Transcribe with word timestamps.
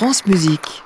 France 0.00 0.24
Musique. 0.24 0.82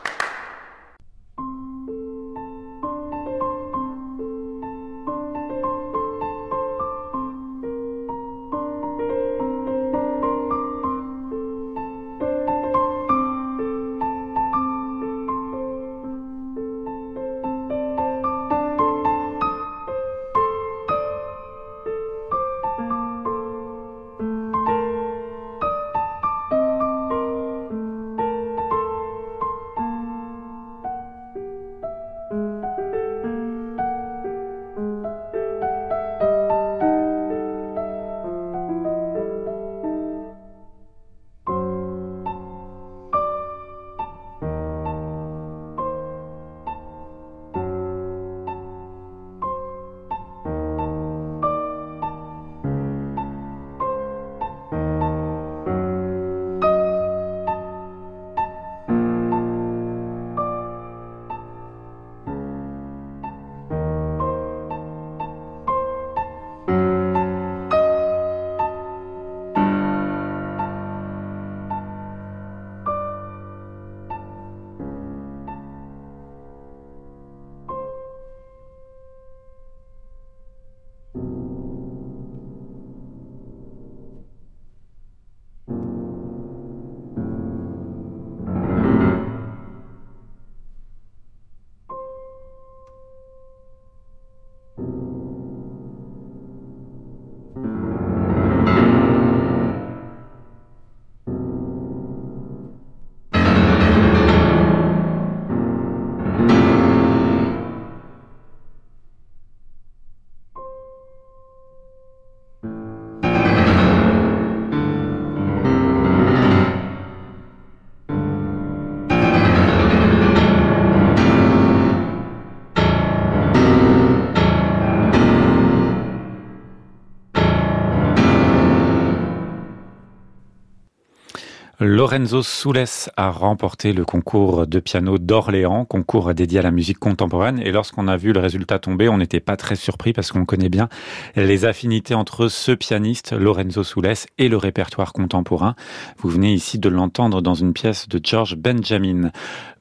Lorenzo 131.84 132.42
Soules 132.42 133.10
a 133.14 133.30
remporté 133.30 133.92
le 133.92 134.06
concours 134.06 134.66
de 134.66 134.80
piano 134.80 135.18
d'Orléans, 135.18 135.84
concours 135.84 136.32
dédié 136.32 136.60
à 136.60 136.62
la 136.62 136.70
musique 136.70 136.98
contemporaine. 136.98 137.60
Et 137.62 137.72
lorsqu'on 137.72 138.08
a 138.08 138.16
vu 138.16 138.32
le 138.32 138.40
résultat 138.40 138.78
tomber, 138.78 139.10
on 139.10 139.18
n'était 139.18 139.38
pas 139.38 139.58
très 139.58 139.76
surpris 139.76 140.14
parce 140.14 140.32
qu'on 140.32 140.46
connaît 140.46 140.70
bien 140.70 140.88
les 141.36 141.66
affinités 141.66 142.14
entre 142.14 142.48
ce 142.48 142.72
pianiste, 142.72 143.34
Lorenzo 143.34 143.84
Soules, 143.84 144.14
et 144.38 144.48
le 144.48 144.56
répertoire 144.56 145.12
contemporain. 145.12 145.74
Vous 146.16 146.30
venez 146.30 146.54
ici 146.54 146.78
de 146.78 146.88
l'entendre 146.88 147.42
dans 147.42 147.52
une 147.52 147.74
pièce 147.74 148.08
de 148.08 148.18
George 148.22 148.56
Benjamin. 148.56 149.30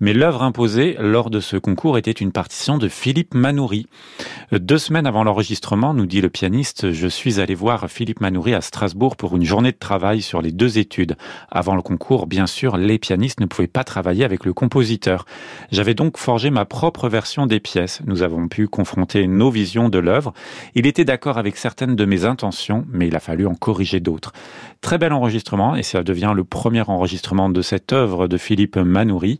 Mais 0.01 0.11
l'œuvre 0.11 0.43
imposée 0.43 0.97
lors 0.99 1.29
de 1.29 1.39
ce 1.39 1.55
concours 1.55 1.97
était 1.97 2.11
une 2.11 2.33
partition 2.33 2.77
de 2.77 2.89
Philippe 2.89 3.33
Manoury. 3.33 3.87
Deux 4.51 4.77
semaines 4.77 5.07
avant 5.07 5.23
l'enregistrement, 5.23 5.93
nous 5.93 6.05
dit 6.05 6.21
le 6.21 6.29
pianiste, 6.29 6.91
je 6.91 7.07
suis 7.07 7.39
allé 7.39 7.55
voir 7.55 7.89
Philippe 7.89 8.19
Manoury 8.19 8.53
à 8.53 8.61
Strasbourg 8.61 9.15
pour 9.15 9.35
une 9.37 9.45
journée 9.45 9.71
de 9.71 9.77
travail 9.77 10.21
sur 10.21 10.41
les 10.41 10.51
deux 10.51 10.77
études. 10.77 11.15
Avant 11.49 11.75
le 11.75 11.81
concours, 11.81 12.27
bien 12.27 12.45
sûr, 12.45 12.77
les 12.77 12.99
pianistes 12.99 13.39
ne 13.39 13.45
pouvaient 13.45 13.67
pas 13.67 13.83
travailler 13.83 14.25
avec 14.25 14.45
le 14.45 14.53
compositeur. 14.53 15.25
J'avais 15.71 15.93
donc 15.93 16.17
forgé 16.17 16.49
ma 16.49 16.65
propre 16.65 17.07
version 17.07 17.47
des 17.47 17.59
pièces. 17.59 18.01
Nous 18.05 18.21
avons 18.21 18.47
pu 18.47 18.67
confronter 18.67 19.27
nos 19.27 19.49
visions 19.49 19.87
de 19.87 19.97
l'œuvre. 19.97 20.33
Il 20.75 20.85
était 20.85 21.05
d'accord 21.05 21.37
avec 21.37 21.55
certaines 21.57 21.95
de 21.95 22.05
mes 22.05 22.25
intentions, 22.25 22.85
mais 22.91 23.07
il 23.07 23.15
a 23.15 23.21
fallu 23.21 23.47
en 23.47 23.55
corriger 23.55 24.01
d'autres. 24.01 24.33
Très 24.81 24.97
bel 24.97 25.13
enregistrement, 25.13 25.75
et 25.75 25.83
ça 25.83 26.03
devient 26.03 26.33
le 26.35 26.43
premier 26.43 26.81
enregistrement 26.81 27.49
de 27.49 27.61
cette 27.61 27.93
œuvre 27.93 28.27
de 28.27 28.37
Philippe 28.37 28.75
Manoury. 28.75 29.39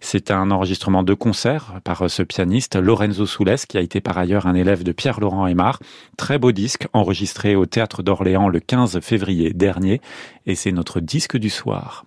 C'est 0.00 0.30
un 0.30 0.52
enregistrement 0.52 1.02
de 1.02 1.14
concert 1.14 1.80
par 1.82 2.08
ce 2.08 2.22
pianiste, 2.22 2.76
Lorenzo 2.76 3.26
Soules, 3.26 3.56
qui 3.68 3.76
a 3.76 3.80
été 3.80 4.00
par 4.00 4.16
ailleurs 4.16 4.43
un 4.46 4.54
élève 4.54 4.82
de 4.82 4.92
Pierre-Laurent 4.92 5.46
Aymar. 5.46 5.80
Très 6.16 6.38
beau 6.38 6.52
disque, 6.52 6.86
enregistré 6.92 7.56
au 7.56 7.66
Théâtre 7.66 8.02
d'Orléans 8.02 8.48
le 8.48 8.60
15 8.60 9.00
février 9.00 9.52
dernier, 9.52 10.00
et 10.46 10.54
c'est 10.54 10.72
notre 10.72 11.00
disque 11.00 11.36
du 11.36 11.50
soir. 11.50 12.04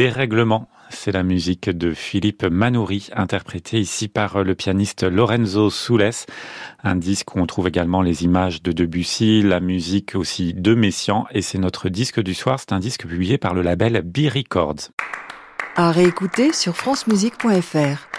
Dérèglement, 0.00 0.66
c'est 0.88 1.12
la 1.12 1.22
musique 1.22 1.68
de 1.68 1.92
Philippe 1.92 2.44
Manoury, 2.44 3.10
interprétée 3.14 3.80
ici 3.80 4.08
par 4.08 4.42
le 4.42 4.54
pianiste 4.54 5.02
Lorenzo 5.02 5.68
Soules. 5.68 6.08
Un 6.82 6.96
disque 6.96 7.36
où 7.36 7.38
on 7.38 7.44
trouve 7.44 7.68
également 7.68 8.00
les 8.00 8.24
images 8.24 8.62
de 8.62 8.72
Debussy, 8.72 9.42
la 9.42 9.60
musique 9.60 10.14
aussi 10.14 10.54
de 10.54 10.74
Messiaen, 10.74 11.26
et 11.32 11.42
c'est 11.42 11.58
notre 11.58 11.90
disque 11.90 12.22
du 12.22 12.32
soir. 12.32 12.58
C'est 12.58 12.72
un 12.72 12.78
disque 12.78 13.06
publié 13.06 13.36
par 13.36 13.52
le 13.52 13.60
label 13.60 14.00
B 14.00 14.20
Records. 14.34 14.88
À 15.76 15.92
réécouter 15.92 16.54
sur 16.54 16.78
francemusique.fr. 16.78 18.09